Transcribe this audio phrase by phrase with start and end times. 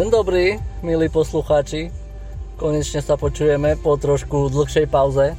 [0.00, 1.92] Deň dobrý, milí poslucháči.
[2.56, 5.36] Konečne sa počujeme po trošku dlhšej pauze.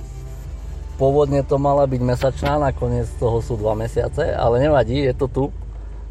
[1.01, 5.43] Pôvodne to mala byť mesačná, nakoniec toho sú dva mesiace, ale nevadí, je to tu.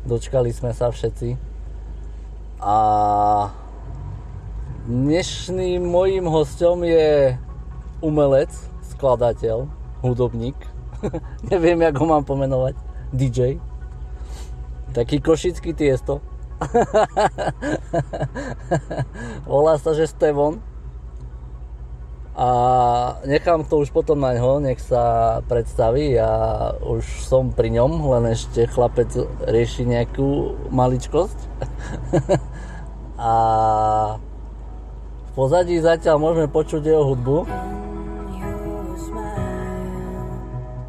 [0.03, 1.39] Dočkali sme sa všetci.
[2.59, 2.75] A
[4.91, 7.39] dnešným mojím hostom je
[8.03, 8.51] umelec,
[8.99, 9.71] skladateľ,
[10.03, 10.59] hudobník.
[11.55, 12.75] Neviem, jak ho mám pomenovať.
[13.15, 13.63] DJ.
[14.91, 16.19] Taký košický tiesto.
[19.51, 20.61] Volá sa, že Stevon.
[22.41, 22.49] A
[23.29, 26.17] nechám to už potom na ňo, nech sa predstaví.
[26.17, 29.13] Ja už som pri ňom, len ešte chlapec
[29.45, 31.37] rieši nejakú maličkosť.
[33.21, 33.33] A
[35.29, 37.45] v pozadí zatiaľ môžeme počuť jeho hudbu.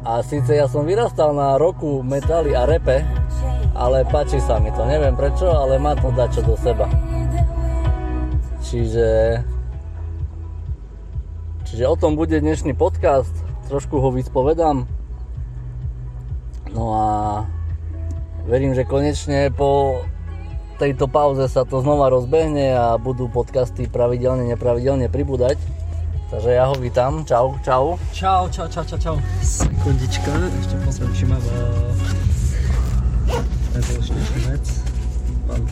[0.02, 3.04] A síce ja som vyrastal na roku metály a repe,
[3.72, 4.84] ale páči sa mi to.
[4.84, 6.88] Neviem prečo, ale má to dačo do seba.
[8.62, 9.40] Čiže...
[11.68, 13.32] Čiže o tom bude dnešný podcast.
[13.72, 14.84] Trošku ho vyspovedám.
[16.76, 17.06] No a
[18.44, 20.04] verím, že konečne po
[20.76, 25.56] tejto pauze sa to znova rozbehne a budú podcasty pravidelne, nepravidelne pribúdať.
[26.32, 27.28] Takže ja ho vítam.
[27.28, 28.00] Čau, čau.
[28.12, 29.16] Čau, čau, čau, čau, čau.
[29.44, 32.21] Sekundička, ešte pozriem, či mám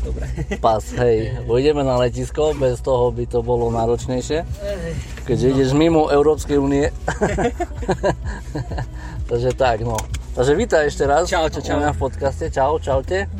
[0.04, 0.24] dobre.
[0.58, 1.36] Pas, hej.
[1.44, 4.44] Pôjdeme na letisko, bez toho by to bolo náročnejšie.
[5.24, 6.88] Keďže ideš mimo Európskej únie.
[9.30, 9.96] Takže tak, no.
[10.34, 11.30] Takže vítaj ešte raz.
[11.30, 11.76] Čau, čau, čau.
[11.78, 12.50] U mňa v podcaste.
[12.50, 13.30] Čau, čaute.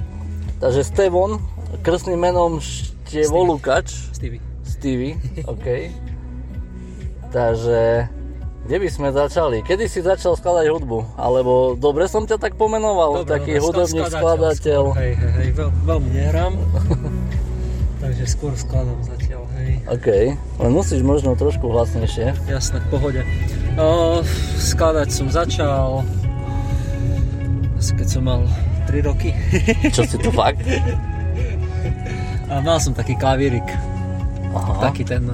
[0.60, 1.40] Takže Stevon,
[1.82, 4.12] krstným menom Števolukač.
[4.14, 4.40] Stevie.
[4.62, 5.16] Stevie,
[5.48, 5.66] OK.
[7.30, 8.10] Takže,
[8.70, 9.66] kde by sme začali?
[9.66, 11.18] Kedy si začal skladať hudbu?
[11.18, 14.82] Alebo, dobre som ťa tak pomenoval, Dobre, taký dobre, hudobník, skladateľ skladateľ.
[14.94, 16.52] Hej, hej, hej, veľ, veľmi nehrám.
[18.06, 19.82] Takže skôr skladám zatiaľ, hej.
[19.90, 22.30] OK, len musíš možno trošku hlasnejšie.
[22.46, 23.20] Jasné, v pohode.
[23.74, 24.22] O,
[24.62, 26.06] skladať som začal,
[27.74, 28.46] keď som mal
[28.86, 29.34] 3 roky.
[29.98, 30.62] Čo si to fakt?
[32.46, 33.66] A mal som taký klavírik,
[34.54, 35.26] Aha, taký ten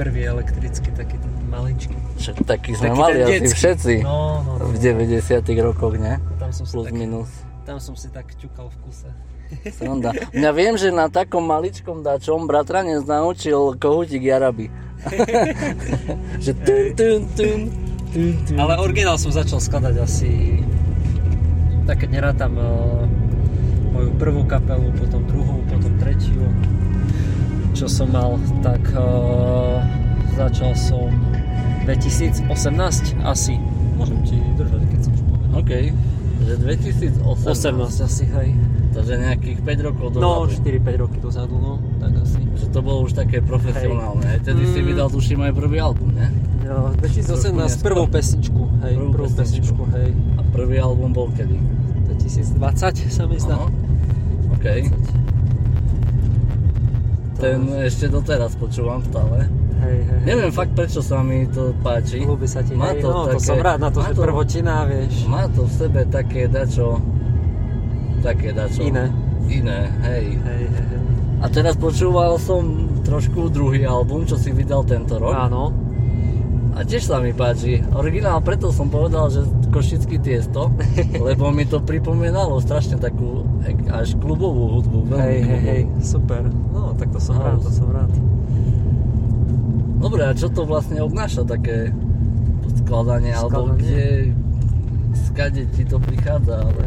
[0.00, 1.20] prvý elektrický, taký
[1.56, 1.96] maličký.
[2.20, 3.94] však taký sme Taký mali asi všetci.
[4.04, 4.64] No, no, no.
[4.70, 6.20] V 90 rokoch, ne?
[6.36, 7.30] Tam som, Plus tak, minus.
[7.64, 9.08] tam som si tak ťukal v kuse.
[9.78, 10.10] Sranda.
[10.34, 14.68] Mňa viem, že na takom maličkom dačom bratranec naučil kohútik Jaraby.
[16.44, 17.60] že tun, tun, tun,
[18.10, 18.56] tun, tun.
[18.58, 20.60] Ale originál som začal skladať asi...
[21.86, 23.06] Tak keď nerátam uh,
[23.94, 26.42] moju prvú kapelu, potom druhú, potom tretiu,
[27.70, 29.78] čo som mal, tak uh,
[30.34, 31.14] začal som
[31.86, 32.50] 2018
[33.22, 33.54] asi.
[33.94, 35.48] Môžem ti držať, keď chceš povedať.
[35.54, 35.72] OK,
[36.38, 37.22] že 2018.
[37.46, 37.54] 18
[38.02, 38.48] asi, hej.
[38.90, 40.66] Takže nejakých 5 rokov No, dozadu.
[40.66, 42.40] 4-5 roky dozadu, no, tak asi.
[42.56, 44.24] Že to bolo už také profesionálne.
[44.26, 44.86] Aj Tedy si Mm.
[44.86, 46.26] vydal, tuším, aj prvý album, ne?
[46.62, 47.84] No, 2018 neskôr.
[47.86, 49.74] prvú pesničku, hej, Prvú prvú, pesničku.
[49.78, 50.08] pesničku, hej.
[50.34, 51.54] A prvý album bol kedy?
[52.10, 53.54] 2020 sa mi zdá.
[53.54, 53.68] Aha.
[54.50, 54.66] OK.
[57.36, 59.44] Ten ešte doteraz počúvam stále.
[59.78, 60.18] Hej, hej.
[60.24, 62.20] Neviem fakt, prečo sa mi to páči.
[62.20, 64.22] Ľúbi sa ti, Má hej, to no to také- som rád, na to, že to-
[64.22, 66.98] prvotina, vieš, Má to v sebe také dačo...
[68.18, 68.80] Také dačo...
[68.82, 69.12] iné.
[69.46, 70.24] Iné, hej.
[70.34, 71.00] Hej, hej, hej.
[71.36, 72.64] A teraz počúval som
[73.02, 75.36] trošku druhý album, čo si vydal tento rok.
[75.36, 75.70] Áno,
[76.72, 77.80] A tiež sa mi páči.
[77.90, 80.72] Originál, preto som povedal, že košický tiesto,
[81.28, 85.14] lebo mi to pripomínalo strašne takú ek- až klubovú hudbu.
[85.14, 86.44] Hej, hej, hej, super.
[86.68, 88.10] No, tak to som rád, to som rád.
[89.96, 91.90] Dobre, a čo to vlastne obnáša také
[92.84, 94.30] skladanie, alebo kde,
[95.26, 96.82] skade ti to prichádza, alebo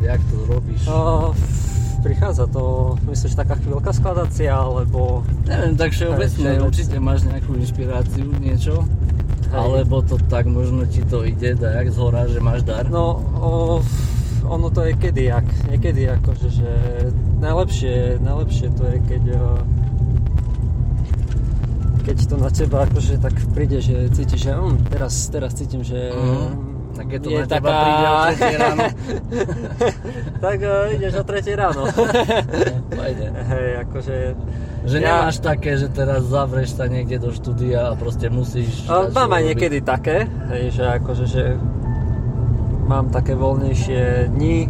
[0.00, 0.82] jak to robíš?
[0.86, 1.34] Uh,
[2.02, 5.22] prichádza to, myslíš, taká chvíľka skladacia, alebo...
[5.46, 8.86] Neviem, tak všeobecne, určite máš nejakú inšpiráciu, niečo,
[9.50, 9.58] Hej.
[9.58, 12.90] alebo to tak možno ti to ide dajak z hora, že máš dar.
[12.90, 13.50] No, o,
[14.46, 16.70] ono to je kedy jak, niekedy akože, že
[17.38, 19.46] najlepšie, najlepšie to je, keď o,
[22.02, 26.10] keď to na teba akože tak príde, že cítiš, že hm, teraz, teraz cítim, že
[26.10, 26.70] Mhm.
[26.92, 28.84] Tak keď to je na teba príde o 3 ráno.
[30.38, 31.82] tak o, ideš o 3 ráno.
[32.92, 33.26] Pojde.
[33.32, 34.16] Hej, akože...
[34.82, 38.84] Že Ja- nemáš také, že teraz zavrieš sa niekde do štúdia a proste musíš...
[38.84, 41.44] Dať, Mám aj niekedy také, hej, že akože, že
[42.84, 44.68] mám také voľnejšie dni.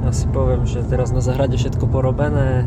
[0.00, 2.64] Ja si poviem, že teraz na zahrade všetko porobené,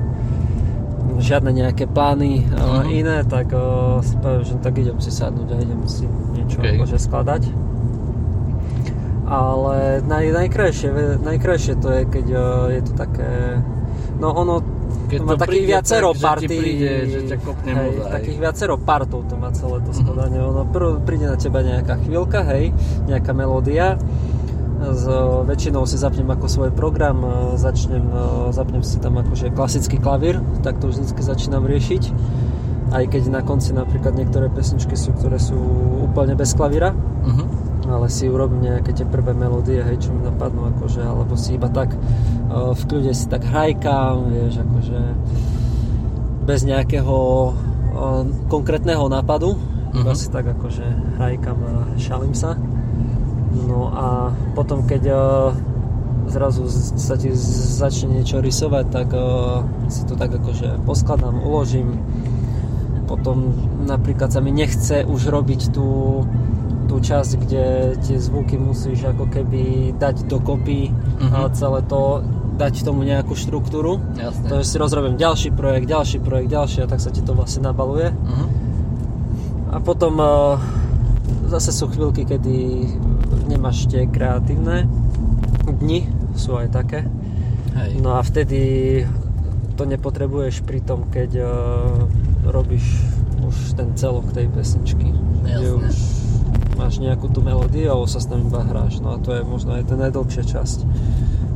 [1.16, 2.90] žiadne nejaké plány uh Mhm.
[2.90, 3.64] iné, tak o,
[4.00, 6.76] si poviem, že tak idem si sadnúť a idem si niečo Okej.
[6.76, 7.44] akože skladať.
[9.24, 10.90] Ale naj, najkrajšie,
[11.20, 13.32] najkrajšie to je, keď o, je to také,
[14.16, 14.60] no ono,
[15.04, 16.48] Keď to má takých viacero tak, že partí.
[16.54, 20.40] príde, že ťa kopne hej, voda, takých viacero partov to má celé to skladanie.
[20.40, 22.76] Ono prv príde na teba nejaká chvíľka, hej,
[23.06, 23.96] nejaká melódia.
[24.84, 25.06] Z,
[25.48, 28.20] väčšinou si zapnem ako svoj program, e, začnem, e,
[28.52, 32.04] zapnem si tam akože klasický klavír, tak to vždycky začínam riešiť.
[32.92, 35.56] Aj keď na konci napríklad niektoré pesničky sú, ktoré sú
[36.04, 36.92] úplne bez klavíra,
[37.24, 37.46] Mhm.
[37.88, 41.68] ale si urobím nejaké tie prvé melódie, hej, čo mi napadnú, akože, alebo si iba
[41.68, 41.96] tak
[42.54, 45.00] v kľude si tak hrajkám, vieš, akože
[46.44, 47.18] bez nejakého
[48.46, 49.56] konkrétneho nápadu,
[49.94, 50.18] iba Mhm.
[50.18, 50.86] si tak akože
[51.18, 52.54] hrajkam a šalím sa.
[53.54, 55.20] No a potom keď uh,
[56.28, 56.66] zrazu
[56.98, 57.30] sa ti
[57.78, 62.02] začne niečo rysovať, tak uh, si to tak akože poskladám, uložím.
[63.06, 63.54] Potom
[63.86, 66.24] napríklad sa mi nechce už robiť tú,
[66.90, 67.66] tú časť, kde
[68.02, 70.90] tie zvuky musíš ako keby dať dokopy
[71.24, 71.34] Mhm.
[71.34, 73.98] a celé to dať tomu nejakú štruktúru.
[74.14, 74.46] Jasne.
[74.46, 78.10] Takže si rozrobím ďalší projekt, ďalší projekt, ďalší a tak sa ti to vlastne nabaluje.
[78.14, 78.46] Mhm.
[79.74, 80.58] A potom uh,
[81.50, 82.58] zase sú chvíľky, kedy
[83.54, 84.90] nemáš tie kreatívne
[85.70, 87.06] dni, sú aj také.
[87.78, 88.02] Hej.
[88.02, 88.62] No a vtedy
[89.74, 91.50] to nepotrebuješ pri tom, keď uh,
[92.46, 92.86] robíš
[93.44, 95.10] už ten celok tej pesničky.
[95.44, 95.90] Jasne.
[95.90, 95.96] už
[96.80, 99.02] máš nejakú tú melódiu a už sa s tým iba hráš.
[99.02, 100.80] No a to je možno aj tá najdlhšia časť.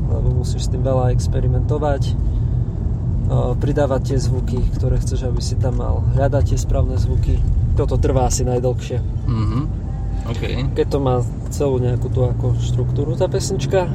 [0.08, 5.82] Lebo musíš s tým veľa experimentovať, uh, pridávať tie zvuky, ktoré chceš, aby si tam
[5.82, 7.38] mal, hľadať tie správne zvuky.
[7.78, 8.98] Toto trvá asi najdlhšie.
[9.30, 9.87] Mhm.
[10.28, 10.44] OK.
[10.76, 11.24] Keď to má
[11.56, 13.88] celú nejakú tú ako štruktúru tá pesnička,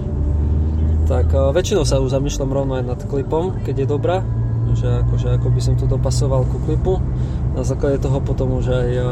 [1.05, 4.25] tak uh, väčšinou sa už zamýšľam rovno aj nad klipom, keď je dobrá,
[4.73, 6.97] že akože ako by som to dopasoval ku klipu.
[7.53, 9.07] Na základe toho potom už aj uh,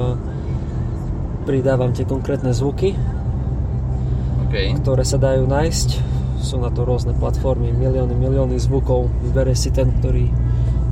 [1.44, 2.96] pridávam tie konkrétne zvuky,
[4.48, 4.80] OK.
[4.80, 5.88] ktoré sa dajú nájsť.
[6.40, 9.12] Sú na to rôzne platformy, milióny, milióny zvukov.
[9.28, 10.32] Vyberieš si ten, ktorý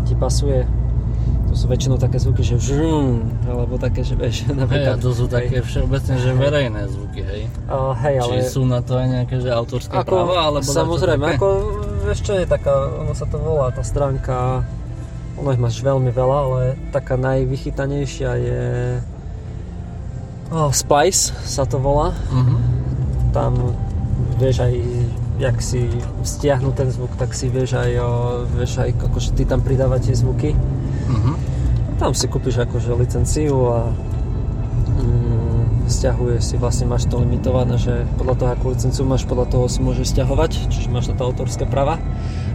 [0.05, 0.69] ti pasuje.
[1.59, 4.97] Sú väčšinou také zvuky, že žum, alebo také, že vieš, Hej, a napríklad...
[5.03, 5.35] to sú hej.
[5.43, 7.43] také všeobecne, že verejné zvuky, hej.
[7.67, 8.33] Uh, hej, ale...
[8.39, 11.43] Či sú na to aj nejaké, že autorské práva, alebo samozrejme, také?
[11.43, 11.47] ako
[12.07, 12.73] vieš čo je taká,
[13.03, 14.63] ono sa to volá, tá stránka,
[15.35, 16.63] ono ich máš veľmi veľa, ale
[16.95, 18.65] taká najvychytanejšia je
[20.55, 22.55] oh, Splice sa to volá, Mhm.
[23.35, 23.75] tam
[24.39, 24.75] vieš aj
[25.39, 25.87] jak si
[26.27, 28.11] stiahnu ten zvuk, tak si vieš aj, o,
[28.59, 30.51] vieš aj akože ty tam pridávať tie zvuky.
[32.09, 33.93] Tam si kúpiš akože licenciu a
[34.97, 39.69] mm, stiahuješ si, vlastne máš to limitované, že podľa toho, akú licenciu máš, podľa toho
[39.69, 42.01] si môžeš stiahovať, čiže máš na to autorské práva.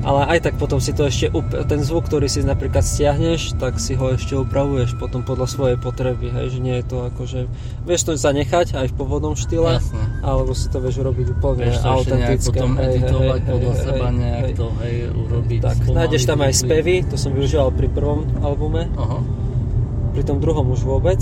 [0.03, 1.31] Ale aj tak potom si to ešte,
[1.71, 6.27] ten zvuk, ktorý si napríklad stiahneš, tak si ho ešte upravuješ potom podľa svojej potreby,
[6.27, 7.47] hej, že nie je to akože,
[7.87, 10.03] vieš to zanechať aj v pôvodnom štýle, Jasné.
[10.19, 12.59] alebo si to vieš urobiť úplne Vieš to autentické.
[12.59, 14.53] potom hej, editovať hej, podľa hej, seba, hej, nejak hej.
[14.59, 15.59] to, hej, urobiť.
[15.63, 19.42] Tak, nájdeš tam aj spevy, to som využíval pri prvom albume, Aha.
[20.13, 21.19] Pri tom druhom už vôbec.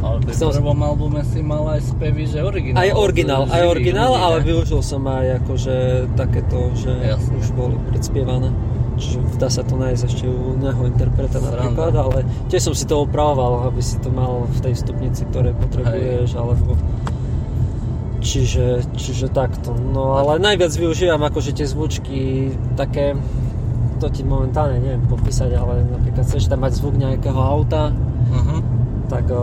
[0.00, 2.80] Ale pri Som- prvom albume si mal aj spevy, že originál.
[2.80, 4.44] Aj originál, aj originál, ľudí, ale ne?
[4.48, 5.76] využil som aj akože
[6.16, 7.36] takéto, že Jasne.
[7.36, 8.48] už boli predspievané.
[8.96, 11.52] Čiže dá sa to nájsť ešte u iného interpreta Sranda.
[11.56, 12.18] napríklad, ale
[12.48, 16.76] tiež som si to opravoval, aby si to mal v tej stupnici, ktoré potrebuješ, alebo
[18.20, 19.72] Čiže, čiže takto.
[19.72, 23.16] No ale najviac využívam akože tie zvučky také,
[24.00, 27.92] to ti momentálne neviem popísať, ale napríklad chceš tam mať zvuk nejakého auta,
[28.30, 28.56] Mhm.
[29.06, 29.42] tak o,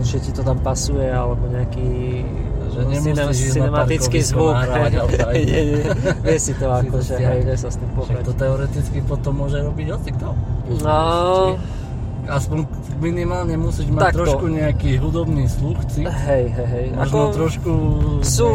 [0.00, 2.24] že ti to tam pasuje, alebo nejaký
[2.70, 4.54] Že nemusíš cinematický zvuk.
[5.34, 5.82] nie, nie,
[6.22, 8.22] vie si to akože, hej, vie sa s tým Však pohrať.
[8.24, 10.32] to teoreticky potom môže robiť hocikto.
[10.80, 11.58] No,
[12.30, 12.58] Aspoň
[12.96, 14.18] minimálne musíš mať Takto.
[14.22, 16.06] trošku nejaký hudobný sluch, cik.
[16.06, 16.86] hej, hej, hej.
[16.94, 17.70] Možno trošku
[18.22, 18.46] sú,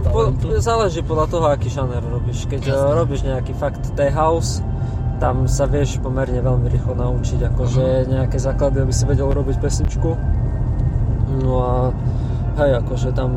[0.00, 2.46] po, záleží podľa toho, aký šaner robíš.
[2.46, 2.78] Keď Jasné.
[2.78, 2.94] Jasne.
[2.94, 4.62] robíš nejaký fakt T-house,
[5.16, 8.06] tam sa vieš pomerne veľmi rýchlo naučiť, akože Mhm.
[8.08, 10.10] nejaké základy, aby si vedel robiť pesničku.
[11.36, 11.74] No a
[12.56, 13.30] hej, akože tam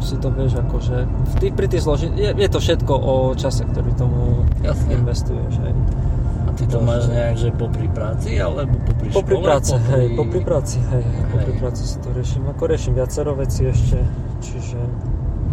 [0.00, 2.08] si to vieš, akože v tých, pri tých zloži...
[2.10, 4.88] je, je to všetko o čase, ktorý tomu Jasne.
[4.94, 5.72] investuješ, hej.
[6.54, 9.18] Ty to máš nejak, že popri práci, alebo popri škole?
[9.18, 9.90] Popri práce, popri...
[9.90, 12.42] hej, popri práci, hej, hej, popri práci si to riešim.
[12.46, 13.98] Ako riešim viacero veci ešte,
[14.38, 14.80] čiže,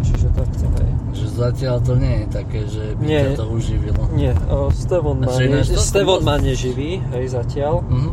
[0.00, 0.90] čiže takto, hej.
[1.12, 3.22] Že zatiaľ to nie je také, že by Nie.
[3.24, 4.02] ťa to uživilo.
[4.12, 8.10] Nie, o, Stevon ma, ne, Stevon ma neživí, hej, zatiaľ, Mhm.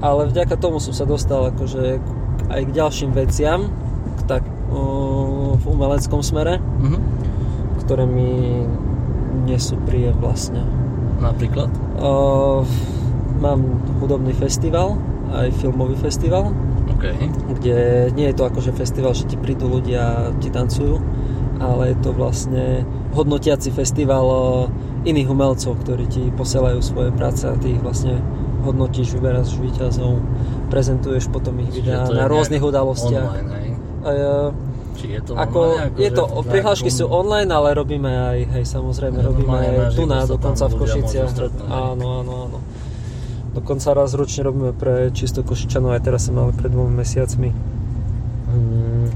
[0.00, 2.00] ale vďaka tomu som sa dostal akože
[2.46, 3.68] aj k ďalším veciam,
[4.24, 4.80] tak, o,
[5.54, 6.98] v umeleckom smere, Mhm.
[7.84, 8.64] ktoré mi
[9.44, 10.64] nesú príjem vlastne.
[11.24, 11.72] Napríklad?
[11.98, 12.62] O,
[13.40, 13.60] mám
[13.98, 15.00] hudobný festival,
[15.32, 16.52] aj filmový festival,
[16.92, 17.04] OK.
[17.58, 21.00] kde nie je to akože festival, že ti prídu ľudia a ti tancujú,
[21.58, 22.84] ale je to vlastne
[23.16, 24.68] hodnotiaci festival
[25.04, 28.20] iných umelcov, ktorí ti posielajú svoje práce a ty ich vlastne
[28.64, 30.24] hodnotíš, vyberáš víťazov,
[30.72, 33.28] prezentuješ potom ich videá na rôznych udalostiach.
[33.28, 33.68] Online, hej?
[34.04, 34.48] A, uh,
[34.94, 35.90] Či je to ako, online?
[35.90, 40.06] Ako, je to, prihlášky sú online, ale robíme aj, hej, samozrejme, No, robíme aj tu
[40.06, 41.30] na, dokonca v Košiciach.
[41.66, 42.58] Áno, áno, áno.
[43.54, 47.50] Dokonca raz ročne robíme pre čisto Košičanov, aj teraz sme mali pred dvomi mesiacmi
[48.50, 49.06] mm,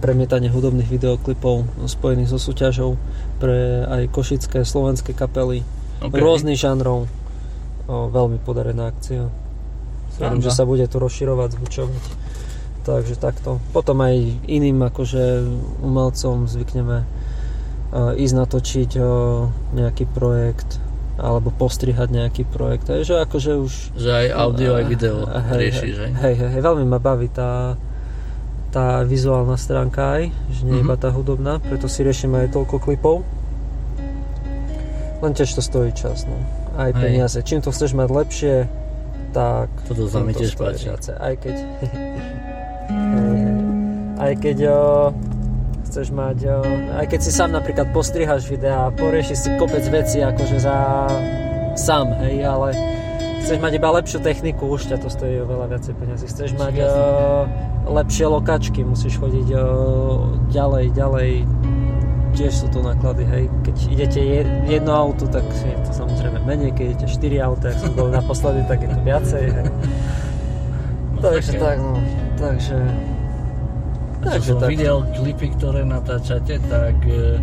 [0.00, 2.96] premietanie hudobných videoklipov spojených so súťažou
[3.36, 5.64] pre aj košické, slovenské kapely
[5.96, 6.20] Okay.
[6.20, 7.08] rôznych žánrov.
[7.88, 9.32] O, veľmi podarená akcia.
[10.20, 12.02] Verím, že sa bude to rozširovať, zvučovať.
[12.86, 13.58] Takže takto.
[13.74, 14.14] Potom aj
[14.46, 15.42] iným akože
[15.82, 17.06] umelcom zvykneme e,
[18.22, 19.02] ísť natočiť e,
[19.74, 20.78] nejaký projekt
[21.18, 22.86] alebo postrihať nejaký projekt.
[22.86, 23.72] Takže akože už...
[23.96, 26.34] Že aj audio, aj video hej, riešiš, hej, hej?
[26.38, 27.74] hej, hej, veľmi ma baví tá,
[28.68, 30.84] tá vizuálna stránka aj, že nie Mhm.
[30.84, 33.24] iba tá hudobná, preto si riešime aj toľko klipov.
[35.24, 36.36] Len tiež to stojí čas, no.
[36.76, 37.00] Aj Hej.
[37.00, 37.38] peniaze.
[37.40, 38.54] Čím to chceš mať lepšie,
[39.32, 40.92] tak Toto sa mi tiež páči.
[41.16, 41.56] Aj keď...
[44.16, 44.80] Aj keď o,
[45.84, 46.56] chceš mať, o,
[46.96, 50.76] aj keď si sám napríklad postrihaš videá, poriešiš si kopec veci akože za
[51.76, 52.72] sám, hej, ale
[53.44, 56.24] chceš mať iba lepšiu techniku, už ťa to stojí oveľa viacej peniazy.
[56.26, 56.90] Chceš mať o,
[57.92, 59.64] lepšie lokačky, musíš chodiť o,
[60.48, 61.30] ďalej, ďalej,
[62.32, 63.44] tiež sú to náklady, hej.
[63.62, 67.78] Keď idete je- jedno auto, tak je to samozrejme menej, keď idete 4 auta, ak
[67.78, 69.66] som bol naposledy, tak je to viacej, hej.
[71.16, 71.96] No, Takže tak, no,
[72.36, 72.76] takže...
[74.26, 74.70] A takže čo som tak.
[74.72, 77.38] videl klipy, ktoré natáčate, tak e,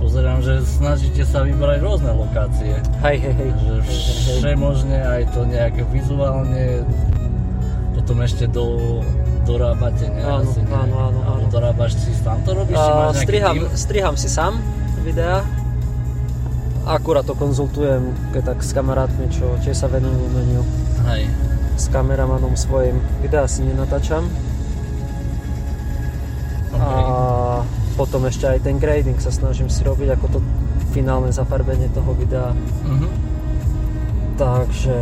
[0.00, 2.80] pozerám, že snažíte sa vybrať rôzne lokácie.
[3.04, 3.50] Hej, hej, hej.
[3.60, 3.72] Že
[4.40, 6.82] všemožne, aj to nejaké vizuálne,
[7.94, 8.98] potom ešte do,
[9.44, 10.22] dorábate, ne?
[10.24, 10.72] Áno, Asi, ne?
[10.72, 11.44] áno, áno, áno.
[11.52, 14.58] dorábaš si sám to robíš, nejaký striham, striham si sám
[15.04, 15.44] videá.
[16.88, 20.62] Akurát to konzultujem keď tak s kamarátmi, čo tiež sa venujú umeniu.
[21.06, 21.28] Hej.
[21.80, 23.00] S kameramanom svojim.
[23.24, 24.28] Videá si nenatáčam.
[26.76, 26.76] Okay.
[26.76, 27.64] A
[27.96, 30.38] potom ešte aj ten grading sa snažím si robiť, ako to
[30.92, 32.52] finálne zafarbenie toho videa.
[32.84, 33.08] Mhm.
[34.36, 34.98] Takže,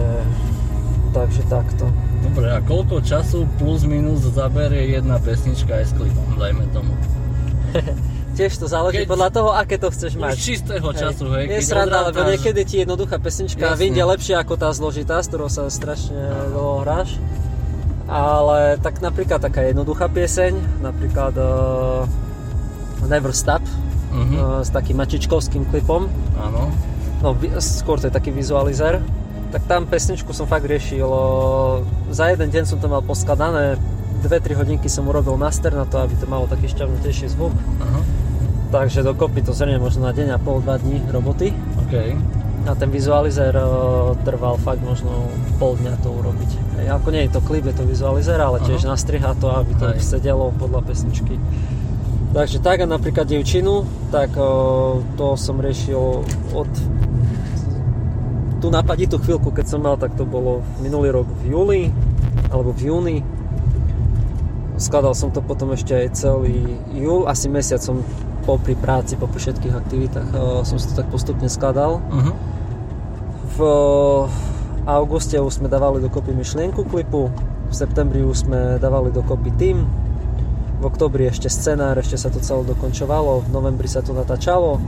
[1.15, 1.91] takže takto.
[2.23, 6.95] Dobre, a koľko času plus minus zaberie jedna pesnička aj s klipom, dajme tomu?
[8.39, 10.35] Tiež to záleží Keď- podľa toho, aké to chceš Už mať.
[10.39, 13.81] čistého času, hej, Je sranda, lebo odrátaš- niekedy ti jednoduchá pesnička Jasne.
[13.83, 16.15] vyjde lepšie ako tá zložitá, s ktorou sa strašne
[16.49, 17.19] dlho hráš.
[18.07, 22.07] Ale tak napríklad taká jednoduchá pieseň, napríklad uh,
[23.05, 23.61] Never Stop,
[24.09, 26.73] Mhm, uh, s takým mačičkovským klipom, áno.
[27.21, 27.29] no
[27.59, 29.05] skôr to je taký vizualizer,
[29.51, 33.77] tak tam pesničku som fakt riešil, uh, za jeden deň som to mal poskladané,
[34.21, 37.53] 2-3 hodinky som urobil master na to, aby to malo taký šťavnutejší zvuk.
[37.79, 38.01] Aha,
[38.69, 41.57] Takže dokopy to zrejme možno na deň a pol, dva dní roboty.
[41.89, 41.95] OK.
[42.69, 43.65] A ten vizualizer eh,
[44.29, 46.51] trval fakt možno pol dňa to urobiť.
[46.77, 48.93] Hej, ako nie je to klip, je to vizualizer, ale tiež Aha.
[48.93, 50.05] nastriha to, aby to Hej.
[50.05, 51.41] sedelo podľa pesničky.
[52.37, 54.45] Takže tak a napríklad Dievčinu, tak eh,
[55.17, 56.69] to som riešil od
[58.59, 61.83] tú napaditú chvíľku, keď som mal, tak to bolo minulý rok v júli
[62.53, 63.17] alebo v júni.
[64.77, 68.05] Skladal som to potom ešte aj celý júl, asi mesiac som
[68.49, 72.01] popri práci, popri všetkých aktivitách eh, som si to tak postupne skladal.
[72.09, 72.33] Mhm.
[73.59, 73.59] V
[74.89, 77.29] auguste už sme dávali dokopy myšlienku klipu,
[77.69, 79.85] v septembri už sme dávali dokopy tým,
[80.79, 84.81] v oktobri ešte scenár, ešte sa to celé dokončovalo, v novembri sa to natáčalo,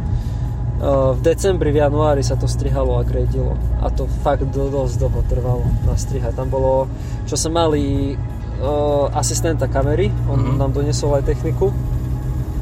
[0.80, 3.52] Eh, v decembri, v januári sa to strihalo a gradilo
[3.84, 6.32] a to fakt do, dosť dlho trvalo na striha.
[6.32, 6.88] Tam bolo,
[7.28, 10.56] čo sme mali eh, asistenta kamery, on Mhm.
[10.56, 11.68] nám doniesol aj techniku,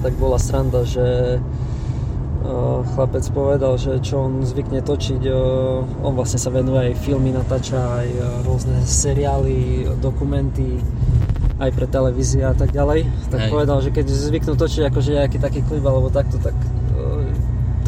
[0.02, 1.38] tak bola sranda, že
[2.38, 7.34] Uh, chlapec povedal, že čo on zvykne točiť, uh, on vlastne sa venuje aj filmy,
[7.34, 10.80] natáča aj uh, rôzne seriály, dokumenty,
[11.60, 13.04] aj pre televízie a tak ďalej.
[13.28, 13.50] Tak Hej.
[13.52, 16.56] povedal, že keď zvyknú točiť akože nejaký taký klip alebo takto, tak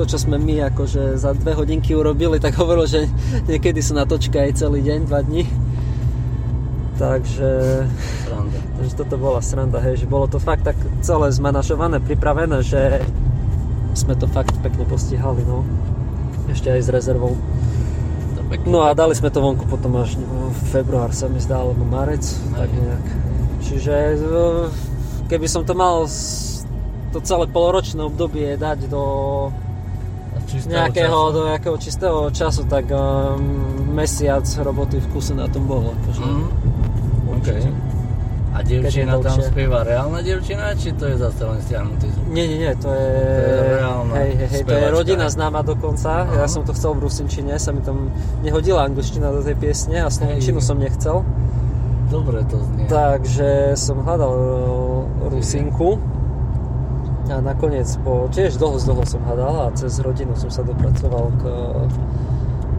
[0.00, 3.04] to, čo sme my akože za dve hodinky urobili, tak hovoril, že
[3.44, 5.44] niekedy sú na točke aj celý deň, dva dní.
[7.00, 7.50] Takže,
[8.28, 8.58] Sranda.
[8.76, 13.00] takže toto bola sranda, hej, že bolo to fakt tak celé zmanažované, pripravené, že
[13.96, 15.64] sme to fakt pekne postihali, no.
[16.52, 17.40] Ešte aj s rezervou.
[18.68, 22.20] No a dali sme to vonku potom až no, február sa mi zdá, alebo marec,
[22.52, 23.06] tak nejak.
[23.64, 24.16] Čiže e,
[25.32, 26.04] keby som to mal
[27.16, 29.02] to celé poloročné obdobie dať do
[30.50, 31.34] nejakého, času.
[31.34, 33.38] do nejakého čistého času, tak um,
[33.94, 35.94] mesiac roboty v kuse na tom bol.
[35.94, 36.22] Akože.
[36.22, 36.69] Mhm.
[37.40, 37.48] OK.
[37.48, 38.00] Určite.
[38.50, 42.26] A dievčina tam spieva reálna dievčina, či to je zase len stiahnutý zvuk?
[42.34, 45.62] Nie, nie, nie, to je, To je reálna hej, hej, hej, to je rodina známa
[45.62, 46.26] dokonca.
[46.26, 46.50] Ja Aha.
[46.50, 48.10] som to chcel v rusinčine, sa mi tam
[48.42, 50.66] nehodila angličtina do tej piesne a slovenčinu Hej.
[50.66, 51.16] som nechcel.
[52.10, 52.90] Dobre to znie.
[52.90, 54.46] Takže som hľadal e,
[55.30, 56.02] Rusinku
[57.30, 61.30] a nakoniec po, tiež dlho z dlho som hľadal a cez rodinu som sa dopracoval
[61.38, 61.42] k,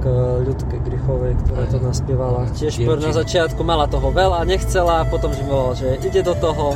[0.01, 0.05] k
[0.49, 2.49] ľudke Grichovej, ktorá to naspievala.
[2.57, 3.05] Tiež Dievčina.
[3.05, 6.73] na začiatku mala toho veľa, nechcela, potom že volala, že ide do toho.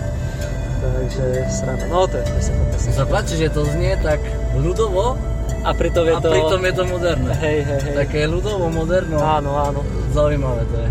[0.85, 1.85] Takže sranda.
[1.89, 2.77] No to je pesenka.
[2.77, 4.21] Sa páči, že to znie tak
[4.53, 5.17] ľudovo
[5.65, 6.29] A pritom je a to...
[6.29, 7.33] pritom je to moderné.
[7.41, 7.95] Hej, hej, hej.
[7.97, 9.17] Také ľudovo, moderno.
[9.17, 9.81] Áno, áno.
[10.13, 10.89] Zaujímavé to je.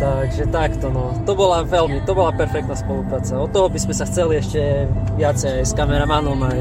[0.00, 1.12] Takže takto no.
[1.28, 3.36] To bola veľmi, to bola perfektná spolupráca.
[3.36, 4.88] Od toho by sme sa chceli ešte
[5.20, 6.58] viacej aj s kameramanom, aj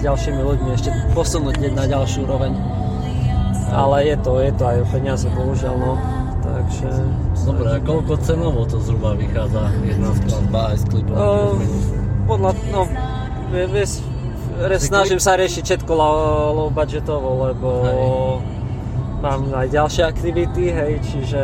[0.00, 2.56] s ďalšími ľuďmi ešte posunúť na ďalšiu úroveň.
[3.68, 5.92] Ale je to, je to aj o peniaze, bohužiaľ no.
[6.40, 6.88] Takže...
[7.44, 11.14] Dobre, a koľko cenovo to zhruba vychádza jedna skladba aj s klipom?
[11.14, 11.28] O,
[12.24, 12.82] podľa, no,
[13.52, 14.00] vie- vieš,
[14.80, 17.68] snažím sa riešiť všetko low, budgetovo, lebo
[19.20, 21.42] mám aj ďalšie aktivity, hej, čiže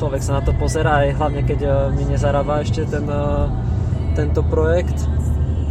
[0.00, 3.46] človek sa na to pozerá aj hlavne keď eh, mi nezarába ešte ten, eh,
[4.16, 4.96] tento projekt.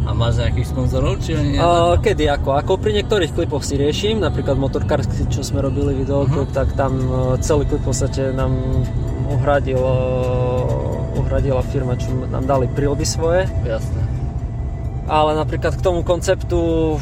[0.09, 1.61] A máš nejakých sponzorov, či nie?
[1.61, 2.57] Uh, kedy ako?
[2.57, 7.37] Ako pri niektorých klipoch si riešim, napríklad motorkársky, čo sme robili videoklip, tak tam uh,
[7.37, 8.57] celý klip v podstate nám
[9.29, 13.45] uhradil, uh, uhradila firma, čo nám dali prílby svoje.
[13.61, 14.01] Jasné.
[15.05, 16.97] Ale napríklad k tomu konceptu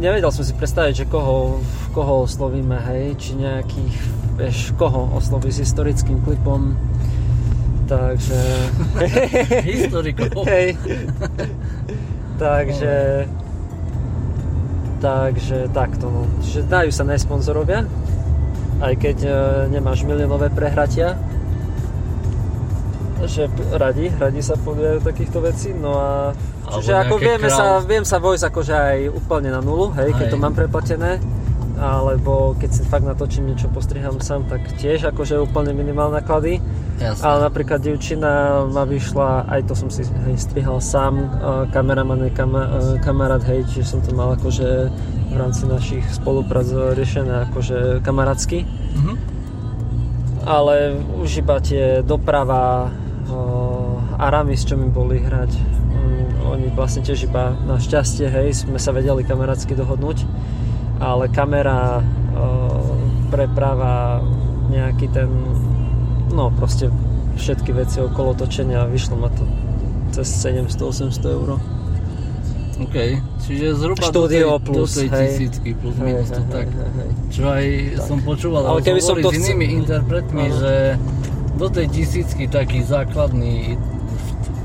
[0.00, 1.60] nevedel som si predstaviť, že koho,
[1.92, 3.96] koho oslovíme, hej, či nejakých,
[4.40, 6.72] vieš, koho osloví s historickým klipom.
[7.84, 8.40] Takže...
[9.76, 10.40] Historikov.
[10.48, 10.72] hej.
[12.36, 12.92] takže...
[14.96, 16.24] Takže takto, no.
[16.40, 17.84] Čiže dajú sa nesponzorovia,
[18.80, 19.30] aj keď e,
[19.76, 21.20] nemáš miliónové prehratia.
[23.20, 26.32] Že radi, radi sa podajú takýchto vecí, no a
[26.80, 27.88] čiže ako vieme sa, crowd.
[27.88, 30.32] viem sa vojsť akože aj úplne na nulu, hej, keď Hej.
[30.32, 31.20] to mám preplatené,
[31.76, 36.64] alebo keď si fakt natočím niečo, postriham sám, tak tiež akože úplne minimálne náklady.
[36.96, 37.20] Jasné.
[37.20, 41.28] Ale napríklad dievčina ma vyšla, aj to som si hej, strihal sám, uh,
[41.68, 44.88] kameraman je kama, uh, kamarát, hej, čiže som to mal akože
[45.28, 46.64] v rámci našich spoluprác
[46.96, 48.64] riešené akože kamarátsky.
[48.96, 49.14] Mhm.
[50.46, 57.28] Ale už iba tie doprava uh, Aramis, čo mi boli hrať, um, oni vlastne tiež
[57.28, 60.24] iba na šťastie, hej, sme sa vedeli kamarátsky dohodnúť,
[60.98, 62.00] ale kamera,
[62.32, 62.94] uh,
[63.28, 64.22] preprava,
[64.66, 65.28] nejaký ten,
[66.30, 66.90] no proste
[67.36, 69.44] všetky veci okolo točenia, vyšlo ma to
[70.12, 71.60] cez 700-800 eur.
[72.76, 72.96] OK,
[73.40, 74.20] čiže zhruba Štúdio
[74.52, 75.20] do tej, plus, do tej hej.
[75.32, 76.68] tisícky plus minus to tak.
[76.68, 77.10] hej, hej.
[77.32, 77.64] Čo aj
[78.04, 80.56] som počúval Ale keby som to s chcel- inými interpretmi, Áno.
[80.60, 80.72] že
[81.56, 83.80] do tej tisícky taký základný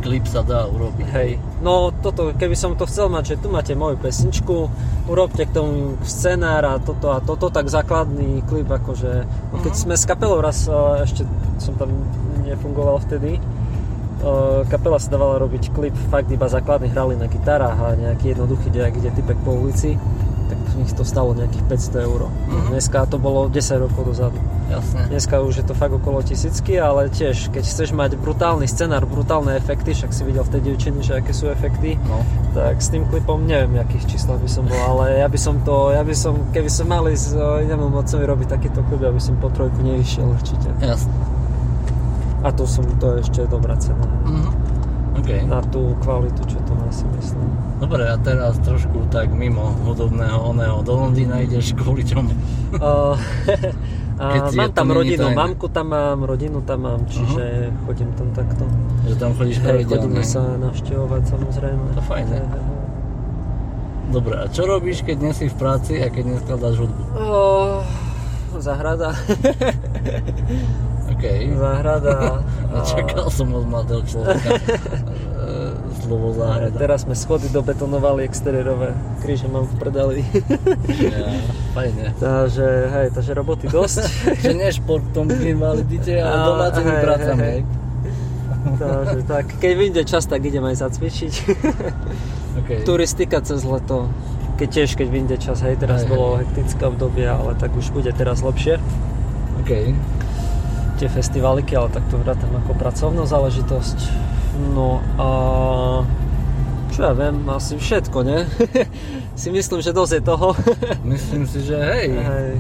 [0.02, 1.08] klip sa dá urobiť.
[1.14, 4.68] Hej, no toto, keby som to chcel mať, že tu máte moju pesničku,
[5.08, 9.14] urobte k tomu scenár a toto a toto, tak základný klip akože,
[9.54, 11.24] no keď sme s kapelou raz, eh, ešte
[11.62, 11.94] som tam
[12.42, 17.94] nefungoval vtedy, eh, kapela sa dávala robiť klip fakt iba základný, hrali na gitarách a
[17.94, 19.96] nejaký jednoduchý dejak, kde typek po ulici,
[20.76, 22.22] nich to stalo nejakých 500 eur.
[22.48, 22.68] Mhm.
[22.72, 24.40] Dneska to bolo 10 rokov dozadu.
[24.68, 25.12] Jasné.
[25.12, 29.52] Dneska už je to fakt okolo tisícky, ale tiež, keď chceš mať brutálny scenár, brutálne
[29.54, 32.24] efekty, však si videl v tej dievčine, že aké sú efekty, No.
[32.56, 35.92] tak s tým klipom neviem, akých číslach by som bol, ale ja by som to,
[35.92, 37.36] ja by som, keby som mal ísť
[37.68, 40.72] inému mocovi robiť takýto klip, ja by som po trojku nevyšiel určite.
[40.80, 41.12] Jasné.
[42.42, 44.08] A to som, to je ešte dobrá cena.
[44.24, 44.50] Mhm.
[45.12, 45.30] OK.
[45.46, 47.50] Na tú kvalitu, čo to si myslím.
[47.82, 50.86] Dobre, a teraz trošku tak mimo hudobného oného.
[50.86, 52.30] Do Londýna ideš kvôli čomu?
[52.78, 53.18] Uh,
[54.22, 55.36] a mám tam rodinu, tajné.
[55.36, 58.64] mamku tam mám, rodinu tam mám, čiže chodím tam takto.
[59.10, 59.98] Že tam chodíš pravidelne?
[59.98, 61.86] chodíme sa navštevovať samozrejme.
[61.98, 62.38] To fajn, ne?
[62.38, 62.82] Hej, hej, hej.
[64.12, 67.02] Dobre, a čo robíš, keď nie si v práci a keď neskladáš hudbu?
[67.16, 67.80] Oh,
[68.60, 69.16] zahrada.
[71.16, 71.24] OK.
[71.56, 72.44] Zahrada.
[72.76, 74.60] Nečakal som od mladého človeka
[76.12, 76.76] slovo záhrada.
[76.76, 78.92] Teraz sme schody dobetonovali exteriérové.
[79.24, 80.20] Kríže mám v prdeli.
[80.92, 81.40] Ja,
[81.72, 82.12] fajne.
[82.20, 84.04] takže, hej, takže roboty dosť.
[84.44, 87.40] Že nie športom invalidite, ale A, domácimi hej, prácami.
[87.40, 87.62] hej, hej.
[88.76, 91.34] takže tak, keď vyjde čas, tak idem aj zacvičiť.
[92.52, 92.84] Okay.
[92.84, 94.12] Turistika cez leto.
[94.60, 98.12] Keď tiež, keď vyjde čas, hej, teraz Hej, bolo hektické obdobie, ale tak už bude
[98.12, 98.84] teraz lepšie.
[99.64, 99.72] OK.
[101.00, 104.32] Tie festivaliky, ale tak to vrátam ako pracovnú záležitosť.
[104.72, 105.30] No a
[106.92, 108.46] čo ja viem, asi všetko, ne?
[109.42, 110.48] si myslím, že dosť je toho.
[111.08, 112.08] Myslím si, že hej.
[112.14, 112.52] Hej.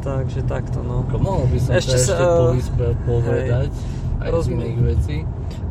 [0.00, 1.06] Takže takto, no.
[1.06, 2.24] Ako mohol by som Ešte sa ešte
[2.56, 3.70] výspe povedať
[4.20, 4.66] aj z rozumiem.
[4.66, 5.16] iných vecí.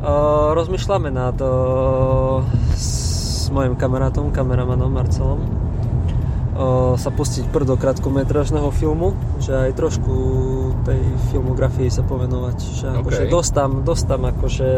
[0.00, 2.40] Uh, rozmýšľame nad uh,
[2.74, 10.14] s mojim kamarátom, kameramanom Marcelom uh, sa pustiť prv do krátkometrážneho filmu, že aj trošku
[10.86, 11.00] tej
[11.34, 13.30] filmografii sa povenovať, že akože OK.
[13.30, 14.70] dosť tam, dosť tam akože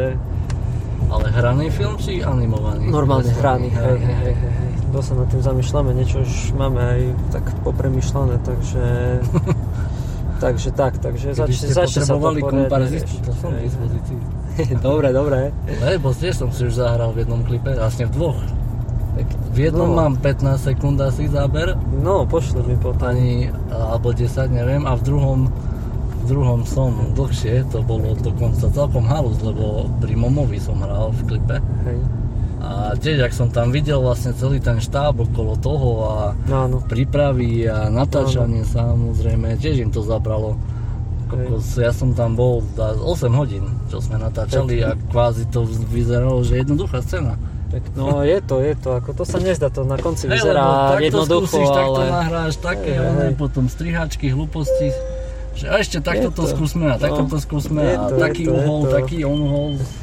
[1.12, 2.88] Ale hraný film či animovaný?
[2.88, 4.72] normálne hraný, hej, hej, hej, hej, hej.
[4.88, 8.84] Dosť sa nad tým zamýšľame, niečo už máme aj tak popremýšľané, takže
[10.44, 14.18] takže tak, takže zač, začne sa to poriadne komparzistu, to som Hej, dispozícii.
[14.84, 15.38] dobre, dobre.
[15.80, 18.40] Lebo tiež som si už zahral v jednom klipe, vlastne v dvoch.
[19.52, 19.96] V jednom No.
[19.98, 23.04] mám 15 sekúnd asi záber, No, pošli mi potom.
[23.06, 25.71] ani, alebo 10, neviem, a v druhom v
[26.28, 31.56] druhom som dlhšie, to bolo dokonca celkom halus, lebo pri Momovi som hral v klipe.
[31.88, 31.98] Hej.
[32.62, 36.14] A tiež, ak som tam videl vlastne celý ten štáb okolo toho a
[36.46, 40.54] No, prípravy a natáčanie samozrejme, tiež im to zabralo.
[41.26, 46.44] Kokos, ja som tam bol za 8 hodín, čo sme natáčali a kvázi to vyzeralo,
[46.46, 47.34] že jednoduchá scéna.
[47.72, 50.60] Tak, no je to, je to, ako to sa nezdá, to na konci lebo vyzerá
[50.92, 52.12] takto jednoducho, skúsiš, takto ale...
[52.12, 53.34] nahráš také, one, hej.
[53.40, 54.92] potom strihačky, hlúposti.
[55.52, 56.50] Že ešte takto to to.
[56.50, 60.00] skúsme a takto No, to skúsme je a to, taký to, uhol, taký uhol, z-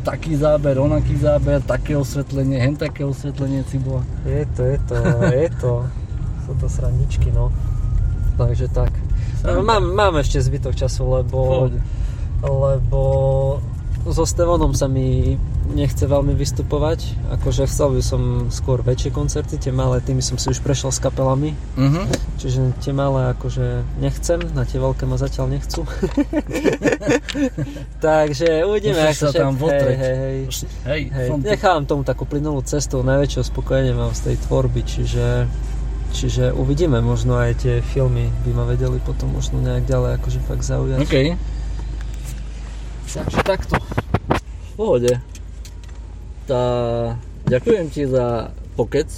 [0.00, 4.00] taký záber, onaký záber, také osvetlenie, hen také osvetlenie cibula.
[4.24, 4.94] Je to, je to,
[5.28, 5.72] je to.
[6.44, 7.52] Sú to srandičky, no.
[8.34, 8.90] Takže tak.
[9.40, 11.78] No, mám, mám ešte zbytok času, lebo, Pohode.
[12.40, 13.00] lebo
[14.08, 15.36] so Stevonom sa mi
[15.70, 17.30] nechce veľmi vystupovať.
[17.38, 20.98] Akože chcel by som skôr väčšie koncerty, tie malé tými som si už prešiel s
[20.98, 21.54] kapelami.
[21.78, 22.00] Mhm.
[22.40, 25.84] Čiže tie malé akože nechcem, na tie veľké ma zatiaľ nechcú.
[28.04, 30.38] Takže uvidíme, ako sa tam hej, hej, hej.
[30.88, 35.44] Hej, Hej, nechávam tomu takú plynulú cestu, najväčšieho spokojenie mám z tej tvorby, čiže,
[36.16, 40.64] čiže uvidíme, možno aj tie filmy by ma vedeli potom možno nejak ďalej akože fakt
[40.64, 40.98] zaujať.
[41.04, 41.16] OK,
[43.10, 43.74] Takže takto.
[44.38, 45.12] v pohode.
[46.46, 46.62] Tá,
[47.50, 49.10] ďakujem ti za pokec,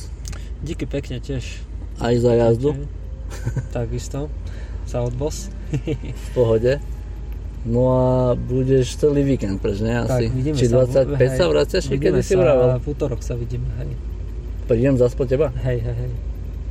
[0.65, 1.61] Díky pekne tiež.
[2.01, 2.73] aj za jazdu.
[3.77, 4.33] Takisto.
[4.89, 5.53] Za odbos.
[6.25, 6.81] v pohode.
[7.69, 10.03] No a budeš celý víkend preč, ne?
[10.03, 10.27] Asi.
[10.33, 10.89] vidíme Či sa.
[10.89, 12.81] 25 hej, sa vraciaš, kedy si vravel?
[12.81, 13.93] V útorok sa vidíme, hej.
[14.67, 15.53] Prídem zase po teba?
[15.63, 16.13] Hej, hej, hej.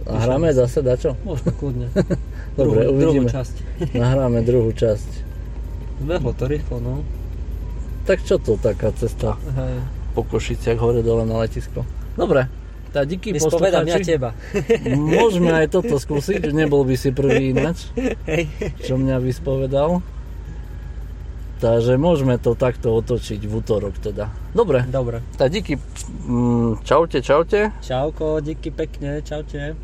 [0.10, 1.14] A hráme zase dačo?
[1.22, 1.94] Možno kľudne.
[2.60, 3.30] Dobre, druhú, uvidíme.
[3.30, 3.56] Druhú časť.
[3.94, 5.31] Nahráme druhú časť.
[6.02, 7.06] Behlo to rýchlo, no.
[8.02, 9.78] Tak čo to taká cesta Hej.
[10.12, 11.86] po Košiciach hore dole na letisko?
[12.14, 12.50] Dobre,
[12.90, 14.10] tak díky Vyspovedám ja poslucháči.
[14.10, 14.30] teba.
[15.16, 17.88] Môžeme aj toto skúsiť, nebol by si prvý ináč,
[18.26, 18.50] Hej.
[18.82, 20.02] čo mňa vyspovedal.
[21.62, 24.34] Takže môžeme to takto otočiť v útorok teda.
[24.50, 25.22] Dobre, Dobre.
[25.38, 25.78] tak díky.
[26.26, 27.70] Mm, Čaute, čaute.
[27.80, 29.78] Čauko, díky pekne, čaute.